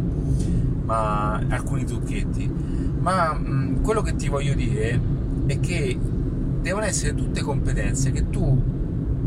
ma 0.85 1.33
alcuni 1.49 1.85
trucchetti. 1.85 2.51
Ma 2.99 3.33
mh, 3.33 3.81
quello 3.81 4.01
che 4.01 4.15
ti 4.15 4.27
voglio 4.27 4.53
dire 4.53 4.99
è 5.45 5.59
che 5.59 5.97
devono 6.61 6.85
essere 6.85 7.13
tutte 7.13 7.41
competenze 7.41 8.11
che 8.11 8.29
tu 8.29 8.73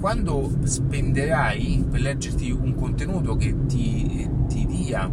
quando 0.01 0.51
spenderai 0.63 1.87
per 1.91 2.01
leggerti 2.01 2.51
un 2.51 2.75
contenuto 2.75 3.37
che 3.37 3.55
ti, 3.67 4.29
ti 4.47 4.67
dia 4.67 5.11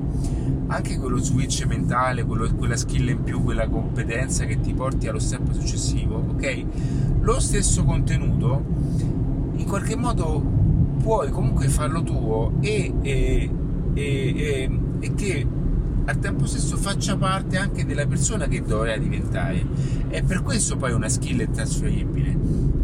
anche 0.67 0.97
quello 0.97 1.17
switch 1.17 1.65
mentale, 1.65 2.24
quello, 2.24 2.51
quella 2.55 2.75
skill 2.75 3.09
in 3.09 3.24
più, 3.24 3.43
quella 3.43 3.67
competenza 3.67 4.45
che 4.45 4.59
ti 4.59 4.74
porti 4.74 5.07
allo 5.07 5.19
step 5.19 5.51
successivo, 5.51 6.24
ok? 6.29 6.65
Lo 7.21 7.39
stesso 7.39 7.83
contenuto 7.83 8.63
in 9.55 9.65
qualche 9.65 9.95
modo 9.95 10.64
puoi 11.05 11.29
comunque 11.29 11.67
farlo 11.67 12.01
tuo 12.01 12.53
e, 12.62 12.91
e, 13.03 13.50
e, 13.93 14.79
e 15.00 15.13
che 15.13 15.47
al 16.03 16.17
tempo 16.17 16.47
stesso 16.47 16.77
faccia 16.77 17.15
parte 17.15 17.57
anche 17.57 17.85
della 17.85 18.07
persona 18.07 18.47
che 18.47 18.63
dovrai 18.63 19.00
diventare. 19.00 19.63
E 20.09 20.24
per 20.24 20.41
questo 20.41 20.77
poi 20.77 20.93
una 20.93 21.07
skill 21.07 21.41
è 21.41 21.50
trasferibile, 21.51 22.35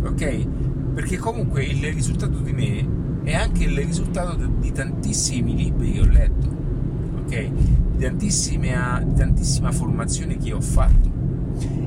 ok? 0.04 0.48
perché 0.94 1.18
comunque 1.18 1.64
il 1.64 1.92
risultato 1.94 2.38
di 2.40 2.52
me 2.52 3.24
è 3.24 3.34
anche 3.34 3.64
il 3.64 3.76
risultato 3.76 4.36
di 4.36 4.72
tantissimi 4.72 5.56
libri 5.56 5.94
che 5.94 6.00
ho 6.02 6.06
letto, 6.06 6.48
ok? 7.24 7.52
Di 7.96 8.04
tantissima, 8.04 9.04
tantissima 9.16 9.72
formazione 9.72 10.38
che 10.38 10.54
ho 10.54 10.62
fatto 10.62 11.10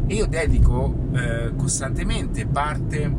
e 0.06 0.14
io 0.14 0.26
dedico 0.26 0.94
eh, 1.12 1.52
costantemente 1.56 2.46
parte 2.46 3.10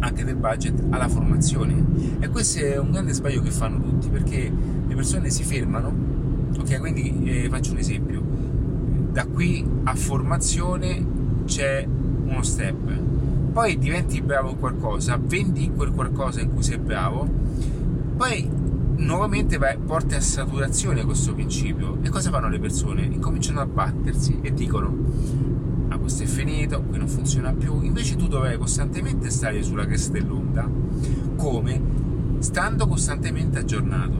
anche 0.00 0.24
del 0.24 0.36
budget 0.36 0.82
alla 0.90 1.08
formazione. 1.08 1.84
E 2.18 2.28
questo 2.28 2.58
è 2.60 2.78
un 2.78 2.90
grande 2.90 3.12
sbaglio 3.12 3.40
che 3.42 3.50
fanno 3.50 3.80
tutti 3.80 4.08
perché 4.08 4.50
le 4.86 4.94
persone 4.94 5.30
si 5.30 5.44
fermano. 5.44 6.08
Ok 6.58 6.78
quindi 6.80 7.22
eh, 7.24 7.48
faccio 7.48 7.72
un 7.72 7.78
esempio. 7.78 8.22
Da 9.12 9.24
qui 9.26 9.64
a 9.84 9.94
formazione 9.94 11.04
c'è 11.44 11.86
uno 12.24 12.42
step. 12.42 12.98
Poi 13.52 13.78
diventi 13.78 14.20
bravo 14.20 14.50
in 14.50 14.58
qualcosa 14.58 15.18
vendi 15.20 15.70
quel 15.74 15.90
qualcosa 15.90 16.40
in 16.40 16.52
cui 16.52 16.62
sei 16.62 16.78
bravo. 16.78 17.28
Poi 18.16 18.48
nuovamente 18.96 19.56
vai, 19.56 19.76
porti 19.78 20.14
a 20.14 20.20
saturazione 20.20 21.04
questo 21.04 21.34
principio. 21.34 21.98
E 22.02 22.08
cosa 22.08 22.30
fanno 22.30 22.48
le 22.48 22.58
persone? 22.58 23.02
incominciano 23.02 23.60
a 23.60 23.66
battersi 23.66 24.38
e 24.42 24.52
dicono 24.52 25.49
questo 26.10 26.24
è 26.24 26.44
finito, 26.44 26.82
qui 26.82 26.98
non 26.98 27.06
funziona 27.06 27.52
più, 27.52 27.82
invece 27.82 28.16
tu 28.16 28.26
dovrai 28.26 28.58
costantemente 28.58 29.30
stare 29.30 29.62
sulla 29.62 29.86
cresta 29.86 30.10
dell'onda, 30.10 30.68
come? 31.36 31.80
Stando 32.40 32.88
costantemente 32.88 33.60
aggiornato. 33.60 34.18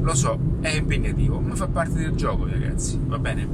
Lo 0.00 0.14
so, 0.14 0.38
è 0.60 0.68
impegnativo, 0.68 1.40
ma 1.40 1.54
fa 1.54 1.66
parte 1.66 1.94
del 1.94 2.14
gioco 2.14 2.46
ragazzi, 2.46 3.00
va 3.06 3.18
bene? 3.18 3.48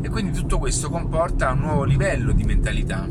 E 0.00 0.08
quindi 0.08 0.32
tutto 0.32 0.58
questo 0.58 0.88
comporta 0.88 1.52
un 1.52 1.58
nuovo 1.58 1.84
livello 1.84 2.32
di 2.32 2.44
mentalità 2.44 3.06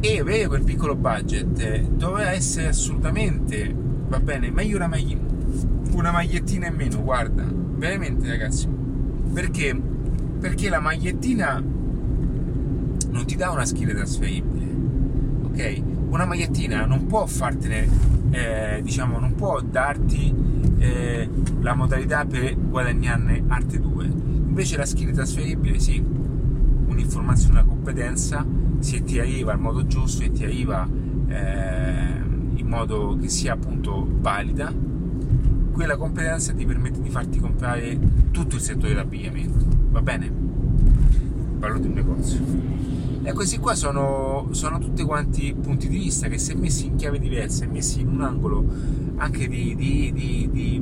e 0.00 0.20
avere 0.20 0.46
quel 0.46 0.64
piccolo 0.64 0.94
budget 0.94 1.80
dovrà 1.88 2.32
essere 2.32 2.68
assolutamente, 2.68 3.74
va 4.08 4.20
bene, 4.20 4.50
meglio 4.50 4.76
una, 4.76 4.88
maglie, 4.88 5.18
una 5.92 6.12
magliettina 6.12 6.66
in 6.66 6.74
meno, 6.74 7.02
guarda, 7.02 7.46
veramente 7.50 8.28
ragazzi, 8.28 8.68
perché 9.32 9.96
perché 10.38 10.68
la 10.68 10.80
magliettina 10.80 11.62
non 13.10 13.24
ti 13.26 13.36
dà 13.36 13.50
una 13.50 13.64
skill 13.64 13.94
trasferibile, 13.94 14.66
ok? 15.42 15.82
Una 16.10 16.24
magliettina 16.24 16.86
non 16.86 17.06
può 17.06 17.26
fartene, 17.26 17.88
eh, 18.30 18.80
diciamo, 18.82 19.18
non 19.18 19.34
può 19.34 19.60
darti 19.60 20.34
eh, 20.78 21.28
la 21.60 21.74
modalità 21.74 22.24
per 22.24 22.56
guadagnarne 22.56 23.44
altre 23.48 23.80
due. 23.80 24.06
Invece 24.06 24.76
la 24.76 24.86
skill 24.86 25.12
trasferibile, 25.12 25.78
sì, 25.80 26.02
un'informazione, 26.86 27.60
una 27.60 27.68
competenza, 27.68 28.46
se 28.78 29.02
ti 29.02 29.18
arriva 29.18 29.52
al 29.52 29.58
modo 29.58 29.86
giusto 29.86 30.22
e 30.22 30.30
ti 30.30 30.44
arriva 30.44 30.88
eh, 31.26 32.22
in 32.54 32.66
modo 32.66 33.18
che 33.20 33.28
sia 33.28 33.54
appunto 33.54 34.06
valida, 34.20 34.72
quella 35.72 35.96
competenza 35.96 36.52
ti 36.52 36.64
permette 36.64 37.00
di 37.00 37.10
farti 37.10 37.38
comprare 37.38 37.98
tutto 38.30 38.56
il 38.56 38.60
settore 38.60 38.88
dell'abbigliamento 38.88 39.77
va 39.90 40.02
bene? 40.02 40.30
Parlo 41.58 41.78
di 41.78 41.86
un 41.86 41.92
negozio. 41.92 42.40
E 43.22 43.32
questi 43.32 43.58
qua 43.58 43.74
sono, 43.74 44.48
sono 44.52 44.78
tutti 44.78 45.02
quanti 45.02 45.54
punti 45.60 45.88
di 45.88 45.98
vista 45.98 46.28
che 46.28 46.38
se 46.38 46.54
messi 46.54 46.86
in 46.86 46.96
chiave 46.96 47.18
diversa 47.18 47.64
e 47.64 47.68
messi 47.68 48.00
in 48.00 48.08
un 48.08 48.22
angolo 48.22 48.64
anche 49.16 49.48
di, 49.48 49.74
di, 49.74 50.12
di, 50.14 50.80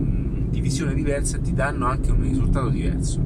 di 0.50 0.60
visione 0.60 0.94
diversa 0.94 1.38
ti 1.38 1.52
danno 1.52 1.86
anche 1.86 2.10
un 2.10 2.22
risultato 2.22 2.68
diverso. 2.68 3.20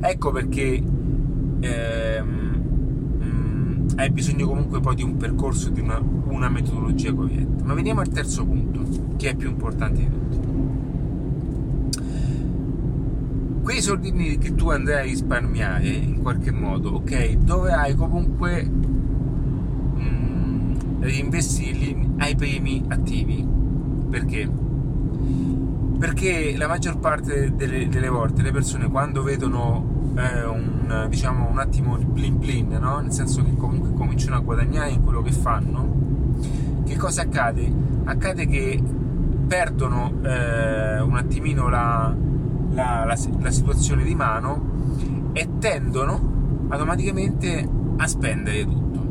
Ecco 0.00 0.30
perché 0.30 0.82
ehm, 1.60 2.48
hai 3.96 4.10
bisogno 4.10 4.46
comunque 4.46 4.80
poi 4.80 4.94
di 4.94 5.02
un 5.02 5.16
percorso, 5.16 5.70
di 5.70 5.80
una, 5.80 6.00
una 6.26 6.48
metodologia 6.48 7.12
corretta. 7.12 7.64
Ma 7.64 7.74
veniamo 7.74 8.00
al 8.00 8.08
terzo 8.08 8.44
punto, 8.44 8.84
che 9.16 9.30
è 9.30 9.34
più 9.34 9.48
importante 9.48 9.98
di 10.00 10.08
tutti 10.08 10.47
quei 13.68 13.82
soldini 13.82 14.38
che 14.38 14.54
tu 14.54 14.70
andrai 14.70 15.00
a 15.00 15.02
risparmiare 15.02 15.88
in 15.88 16.22
qualche 16.22 16.50
modo, 16.50 16.88
ok, 16.92 17.34
dovrai 17.34 17.94
comunque 17.96 18.66
mm, 20.00 20.72
reinvestirli 21.00 22.14
ai 22.16 22.34
primi 22.34 22.82
attivi. 22.88 23.46
Perché? 24.08 24.50
Perché 25.98 26.56
la 26.56 26.66
maggior 26.66 26.98
parte 26.98 27.52
delle, 27.54 27.90
delle 27.90 28.08
volte 28.08 28.40
le 28.40 28.52
persone 28.52 28.88
quando 28.88 29.22
vedono 29.22 30.14
eh, 30.16 30.46
un, 30.46 31.06
diciamo, 31.10 31.50
un 31.50 31.58
attimo 31.58 31.98
di 31.98 32.06
blin 32.06 32.38
blin, 32.38 32.68
no? 32.68 33.00
nel 33.00 33.12
senso 33.12 33.44
che 33.44 33.54
comunque 33.54 33.92
cominciano 33.92 34.36
a 34.36 34.40
guadagnare 34.40 34.92
in 34.92 35.04
quello 35.04 35.20
che 35.20 35.32
fanno, 35.32 36.36
che 36.86 36.96
cosa 36.96 37.20
accade? 37.20 37.70
Accade 38.04 38.46
che 38.46 38.82
perdono 39.46 40.20
eh, 40.22 41.00
un 41.00 41.16
attimino 41.18 41.68
la, 41.68 42.16
la, 42.78 43.04
la, 43.04 43.18
la 43.40 43.50
situazione 43.50 44.04
di 44.04 44.14
mano 44.14 45.30
e 45.32 45.48
tendono 45.58 46.66
automaticamente 46.68 47.68
a 47.96 48.06
spendere 48.06 48.64
tutto. 48.64 49.06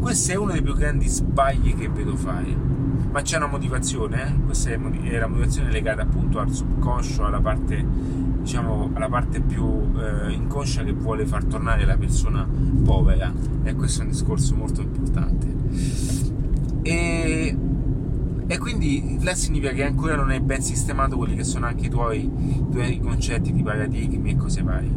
Questo 0.00 0.32
è 0.32 0.36
uno 0.36 0.52
dei 0.52 0.62
più 0.62 0.74
grandi 0.74 1.06
sbagli 1.06 1.74
che 1.74 1.88
vedo 1.88 2.16
fare. 2.16 2.72
Ma 3.10 3.22
c'è 3.22 3.36
una 3.36 3.46
motivazione, 3.46 4.26
eh? 4.26 4.44
questa 4.44 4.70
è, 4.70 4.78
la 4.78 5.28
motivazione 5.28 5.70
legata 5.70 6.02
appunto 6.02 6.40
al 6.40 6.50
subconscio, 6.50 7.24
alla 7.24 7.40
parte, 7.40 7.84
diciamo, 8.40 8.90
alla 8.92 9.08
parte 9.08 9.40
più 9.40 9.92
eh, 9.96 10.32
inconscia 10.32 10.82
che 10.82 10.92
vuole 10.92 11.26
far 11.26 11.44
tornare 11.44 11.84
la 11.84 11.96
persona 11.96 12.46
povera. 12.84 13.32
E 13.62 13.74
questo 13.74 14.00
è 14.00 14.04
un 14.04 14.10
discorso 14.10 14.56
molto 14.56 14.80
importante. 14.80 15.52
E 16.82 17.56
e 18.46 18.58
quindi 18.84 19.24
là 19.24 19.34
significa 19.34 19.72
che 19.72 19.82
ancora 19.82 20.14
non 20.14 20.28
hai 20.28 20.40
ben 20.40 20.60
sistemato 20.60 21.16
quelli 21.16 21.34
che 21.34 21.44
sono 21.44 21.64
anche 21.64 21.86
i 21.86 21.88
tuoi, 21.88 22.20
i 22.20 22.66
tuoi 22.70 23.00
concetti 23.00 23.50
di 23.50 23.62
paradigmi 23.62 24.32
e 24.32 24.36
cose 24.36 24.62
varie. 24.62 24.92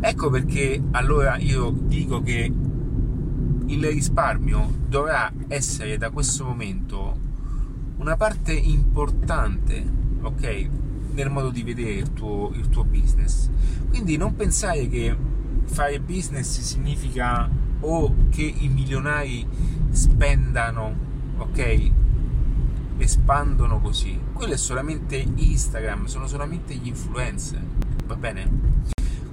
Ecco 0.00 0.30
perché 0.30 0.82
allora 0.92 1.36
io 1.36 1.70
dico 1.70 2.22
che 2.22 2.50
il 3.66 3.84
risparmio 3.84 4.72
dovrà 4.88 5.30
essere 5.48 5.98
da 5.98 6.08
questo 6.08 6.44
momento 6.44 7.18
una 7.98 8.16
parte 8.16 8.52
importante, 8.54 9.84
ok, 10.22 10.68
nel 11.12 11.28
modo 11.28 11.50
di 11.50 11.62
vedere 11.62 11.92
il 11.92 12.14
tuo, 12.14 12.50
il 12.54 12.70
tuo 12.70 12.84
business. 12.84 13.50
Quindi 13.90 14.16
non 14.16 14.34
pensare 14.34 14.88
che 14.88 15.14
fare 15.64 16.00
business 16.00 16.60
significa 16.60 17.46
o 17.80 18.14
che 18.30 18.54
i 18.58 18.68
milionari 18.68 19.46
spendano 19.90 21.04
ok? 21.38 21.90
Espandono 22.98 23.80
così. 23.80 24.18
Quello 24.32 24.54
è 24.54 24.56
solamente 24.56 25.16
Instagram, 25.16 26.06
sono 26.06 26.26
solamente 26.26 26.74
gli 26.74 26.86
influencer, 26.86 27.62
va 28.06 28.16
bene? 28.16 28.50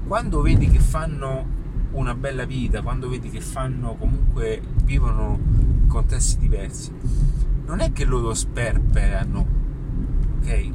Quando 0.06 0.42
vedi 0.42 0.68
che 0.68 0.80
fanno 0.80 1.46
una 1.92 2.14
bella 2.14 2.46
vita, 2.46 2.82
quando 2.82 3.08
vedi 3.08 3.30
che 3.30 3.40
fanno 3.40 3.96
comunque 3.96 4.62
vivono 4.84 5.40
in 5.42 5.88
contesti 5.88 6.40
diversi, 6.40 6.92
non 7.66 7.80
è 7.80 7.94
che 7.94 8.04
loro 8.04 8.34
sperperano, 8.34 9.48
ok? 10.40 10.72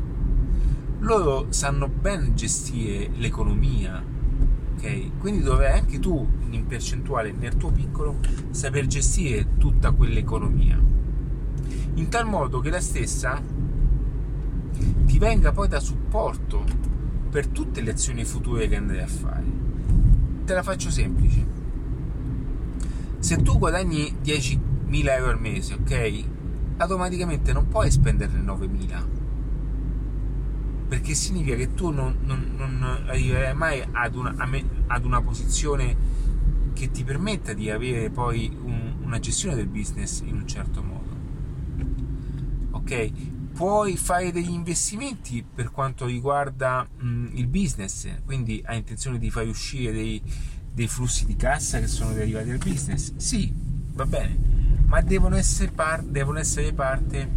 Loro 1.00 1.46
sanno 1.50 1.88
ben 1.88 2.34
gestire 2.34 3.10
l'economia, 3.16 4.02
ok? 4.76 5.18
Quindi 5.18 5.42
dovrai 5.42 5.78
anche 5.78 5.98
tu, 5.98 6.26
in 6.48 6.66
percentuale 6.66 7.32
nel 7.32 7.56
tuo 7.56 7.70
piccolo, 7.70 8.16
saper 8.50 8.86
gestire 8.86 9.56
tutta 9.58 9.90
quell'economia 9.92 10.96
in 11.94 12.08
tal 12.08 12.26
modo 12.26 12.60
che 12.60 12.70
la 12.70 12.80
stessa 12.80 13.40
ti 15.06 15.18
venga 15.18 15.52
poi 15.52 15.68
da 15.68 15.80
supporto 15.80 16.64
per 17.30 17.48
tutte 17.48 17.80
le 17.80 17.90
azioni 17.90 18.24
future 18.24 18.68
che 18.68 18.76
andrai 18.76 19.00
a 19.00 19.06
fare. 19.06 19.44
Te 20.44 20.54
la 20.54 20.62
faccio 20.62 20.90
semplice. 20.90 21.46
Se 23.18 23.36
tu 23.42 23.58
guadagni 23.58 24.16
10.000 24.22 25.08
euro 25.10 25.30
al 25.30 25.40
mese, 25.40 25.74
ok? 25.74 26.24
Automaticamente 26.78 27.52
non 27.52 27.68
puoi 27.68 27.90
spenderne 27.90 28.40
9.000 28.40 29.16
perché 30.88 31.14
significa 31.14 31.54
che 31.54 31.74
tu 31.74 31.90
non, 31.90 32.16
non, 32.22 32.54
non 32.56 32.82
arriverai 32.82 33.54
mai 33.54 33.84
ad 33.90 34.14
una, 34.14 34.34
ad 34.86 35.04
una, 35.04 35.20
posizione 35.20 35.94
che 36.72 36.90
ti 36.90 37.04
permetta 37.04 37.52
di 37.52 37.68
avere 37.70 38.08
poi 38.08 38.56
un, 38.62 38.94
una 39.02 39.18
gestione 39.18 39.54
del 39.54 39.66
business 39.66 40.20
in 40.20 40.36
un 40.36 40.46
certo 40.46 40.82
modo 40.82 41.07
ok? 42.88 43.10
Puoi 43.52 43.96
fare 43.96 44.32
degli 44.32 44.50
investimenti 44.50 45.44
per 45.54 45.70
quanto 45.70 46.06
riguarda 46.06 46.86
mh, 46.88 47.30
il 47.34 47.46
business, 47.48 48.08
quindi 48.24 48.62
hai 48.64 48.78
intenzione 48.78 49.18
di 49.18 49.30
far 49.30 49.46
uscire 49.46 49.92
dei, 49.92 50.22
dei 50.72 50.88
flussi 50.88 51.26
di 51.26 51.36
cassa 51.36 51.80
che 51.80 51.88
sono 51.88 52.12
derivati 52.12 52.48
dal 52.48 52.58
business? 52.58 53.14
Sì, 53.16 53.52
va 53.92 54.06
bene, 54.06 54.38
ma 54.86 55.00
devono 55.02 55.36
essere, 55.36 55.72
par- 55.72 56.04
devono 56.04 56.38
essere 56.38 56.72
parte 56.72 57.28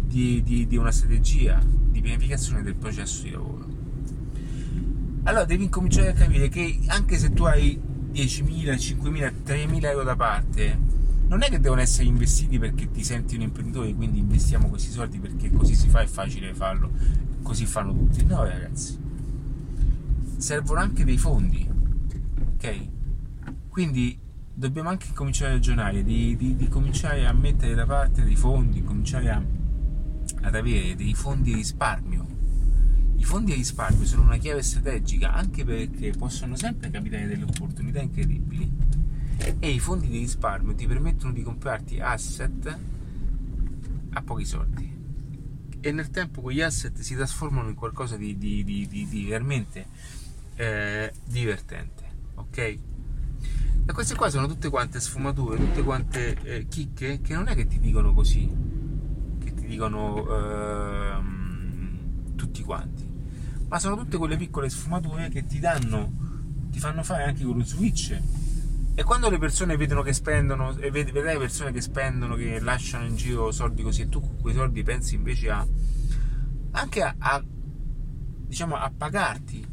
di, 0.00 0.42
di, 0.42 0.66
di 0.66 0.76
una 0.76 0.90
strategia 0.90 1.62
di 1.64 2.00
pianificazione 2.00 2.62
del 2.62 2.74
processo 2.74 3.22
di 3.22 3.30
lavoro. 3.30 3.68
Allora 5.24 5.44
devi 5.44 5.64
incominciare 5.64 6.08
a 6.08 6.12
capire 6.14 6.48
che 6.48 6.80
anche 6.86 7.18
se 7.18 7.32
tu 7.32 7.44
hai 7.44 7.78
10.000, 8.12 8.74
5.000, 8.74 9.32
3.000 9.46 9.84
euro 9.84 10.04
da 10.04 10.16
parte, 10.16 10.78
non 11.30 11.42
è 11.44 11.48
che 11.48 11.60
devono 11.60 11.80
essere 11.80 12.08
investiti 12.08 12.58
perché 12.58 12.90
ti 12.90 13.04
senti 13.04 13.36
un 13.36 13.42
imprenditore, 13.42 13.94
quindi 13.94 14.18
investiamo 14.18 14.68
questi 14.68 14.90
soldi 14.90 15.20
perché 15.20 15.48
così 15.52 15.76
si 15.76 15.88
fa, 15.88 16.00
è 16.00 16.06
facile 16.06 16.52
farlo, 16.54 16.90
così 17.42 17.66
fanno 17.66 17.92
tutti. 17.92 18.24
No, 18.24 18.42
ragazzi, 18.42 18.98
servono 20.38 20.80
anche 20.80 21.04
dei 21.04 21.18
fondi, 21.18 21.68
ok? 22.54 22.88
Quindi 23.68 24.18
dobbiamo 24.52 24.88
anche 24.88 25.12
cominciare 25.14 25.52
a 25.52 25.54
ragionare 25.54 26.02
di, 26.02 26.34
di, 26.36 26.56
di 26.56 26.66
cominciare 26.66 27.24
a 27.24 27.32
mettere 27.32 27.74
da 27.74 27.86
parte 27.86 28.24
dei 28.24 28.34
fondi, 28.34 28.82
cominciare 28.82 29.30
a, 29.30 29.40
ad 30.40 30.54
avere 30.56 30.96
dei 30.96 31.14
fondi 31.14 31.50
di 31.50 31.58
risparmio. 31.58 32.26
I 33.14 33.24
fondi 33.24 33.52
di 33.52 33.58
risparmio 33.58 34.04
sono 34.04 34.22
una 34.22 34.38
chiave 34.38 34.62
strategica 34.62 35.32
anche 35.32 35.64
perché 35.64 36.10
possono 36.10 36.56
sempre 36.56 36.90
capitare 36.90 37.28
delle 37.28 37.44
opportunità 37.44 38.00
incredibili 38.00 38.68
e 39.58 39.68
i 39.70 39.78
fondi 39.78 40.08
di 40.08 40.18
risparmio 40.18 40.74
ti 40.74 40.86
permettono 40.86 41.32
di 41.32 41.42
comprarti 41.42 42.00
asset 42.00 42.78
a 44.10 44.22
pochi 44.22 44.44
soldi. 44.44 44.98
E 45.80 45.92
nel 45.92 46.10
tempo 46.10 46.40
quegli 46.40 46.60
asset 46.60 46.98
si 47.00 47.14
trasformano 47.14 47.68
in 47.68 47.74
qualcosa 47.74 48.16
di, 48.16 48.36
di, 48.36 48.64
di, 48.64 48.86
di 48.86 49.24
veramente 49.24 49.86
eh, 50.56 51.12
divertente 51.24 52.00
ok? 52.40 52.58
E 52.58 53.92
queste 53.92 54.14
qua 54.14 54.30
sono 54.30 54.46
tutte 54.46 54.68
quante 54.68 55.00
sfumature 55.00 55.56
tutte 55.56 55.82
quante 55.82 56.36
eh, 56.42 56.66
chicche 56.68 57.20
che 57.20 57.34
non 57.34 57.48
è 57.48 57.54
che 57.54 57.66
ti 57.66 57.78
dicono 57.78 58.12
così 58.12 58.48
che 59.42 59.54
ti 59.54 59.66
dicono 59.66 60.26
eh, 60.28 61.20
tutti 62.36 62.62
quanti 62.62 63.08
ma 63.68 63.78
sono 63.78 63.96
tutte 63.96 64.16
quelle 64.16 64.36
piccole 64.36 64.68
sfumature 64.68 65.28
che 65.28 65.46
ti 65.46 65.58
danno 65.58 66.28
ti 66.70 66.78
fanno 66.78 67.02
fare 67.02 67.24
anche 67.24 67.44
quello 67.44 67.64
switch 67.64 68.20
e 68.94 69.02
quando 69.02 69.30
le 69.30 69.38
persone 69.38 69.76
vedono 69.76 70.02
che 70.02 70.12
spendono, 70.12 70.76
e 70.78 70.90
vedrai 70.90 71.38
persone 71.38 71.72
che 71.72 71.80
spendono, 71.80 72.34
che 72.34 72.60
lasciano 72.60 73.06
in 73.06 73.16
giro 73.16 73.50
soldi 73.50 73.82
così, 73.82 74.02
e 74.02 74.08
tu 74.08 74.20
con 74.20 74.40
quei 74.40 74.54
soldi 74.54 74.82
pensi 74.82 75.14
invece 75.14 75.50
a 75.50 75.66
anche 76.72 77.02
a, 77.02 77.14
a 77.18 77.42
diciamo 77.44 78.76
a 78.76 78.92
pagarti 78.96 79.66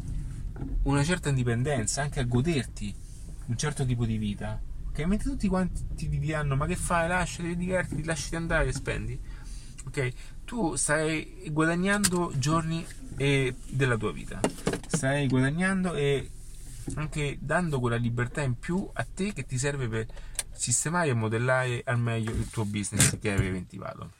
una 0.83 1.03
certa 1.03 1.29
indipendenza, 1.29 2.01
anche 2.01 2.19
a 2.19 2.23
goderti 2.23 2.93
un 3.47 3.57
certo 3.57 3.85
tipo 3.85 4.05
di 4.05 4.17
vita. 4.17 4.59
Ok, 4.89 4.99
mentre 5.05 5.29
tutti 5.29 5.47
quanti 5.47 5.85
ti 5.95 6.09
diranno: 6.09 6.55
Ma 6.55 6.65
che 6.65 6.75
fai? 6.75 7.07
Lasciati, 7.07 7.55
divertiti, 7.55 8.03
lasciati 8.03 8.35
andare 8.35 8.67
e 8.67 8.73
spendi. 8.73 9.19
Ok, 9.85 10.11
tu 10.45 10.75
stai 10.75 11.49
guadagnando 11.51 12.31
giorni 12.37 12.85
della 13.09 13.97
tua 13.97 14.11
vita, 14.11 14.39
stai 14.87 15.27
guadagnando 15.27 15.93
e 15.95 16.29
anche 16.95 17.37
dando 17.39 17.79
quella 17.79 17.95
libertà 17.95 18.41
in 18.41 18.57
più 18.57 18.89
a 18.93 19.05
te 19.05 19.33
che 19.33 19.45
ti 19.45 19.57
serve 19.57 19.87
per 19.87 20.07
sistemare 20.51 21.09
e 21.09 21.13
modellare 21.13 21.81
al 21.85 21.99
meglio 21.99 22.31
il 22.31 22.49
tuo 22.49 22.65
business 22.65 23.17
che 23.19 23.31
hai 23.31 23.37
preventivato. 23.37 24.11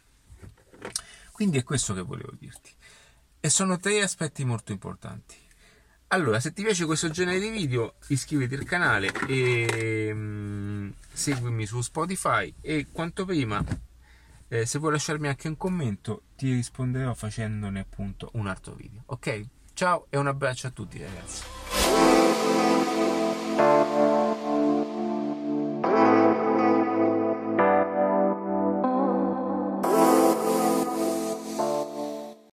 Quindi 1.31 1.57
è 1.57 1.63
questo 1.63 1.93
che 1.93 2.01
volevo 2.01 2.33
dirti. 2.37 2.71
E 3.39 3.49
sono 3.49 3.77
tre 3.77 4.01
aspetti 4.01 4.43
molto 4.43 4.71
importanti. 4.71 5.35
Allora, 6.09 6.39
se 6.39 6.53
ti 6.53 6.63
piace 6.63 6.85
questo 6.85 7.09
genere 7.09 7.39
di 7.39 7.49
video, 7.49 7.95
iscriviti 8.07 8.55
al 8.55 8.63
canale 8.63 9.11
e 9.27 10.09
um, 10.11 10.93
seguimi 11.11 11.65
su 11.65 11.81
Spotify 11.81 12.53
e 12.61 12.87
quanto 12.91 13.25
prima, 13.25 13.63
eh, 14.47 14.65
se 14.65 14.79
vuoi 14.79 14.93
lasciarmi 14.93 15.27
anche 15.27 15.49
un 15.49 15.57
commento, 15.57 16.23
ti 16.37 16.53
risponderò 16.53 17.13
facendone 17.13 17.81
appunto 17.81 18.29
un 18.33 18.47
altro 18.47 18.73
video. 18.73 19.03
Ok? 19.07 19.45
Ciao 19.73 20.07
e 20.09 20.17
un 20.17 20.27
abbraccio 20.27 20.67
a 20.67 20.71
tutti 20.71 20.97
ragazzi. 20.97 22.36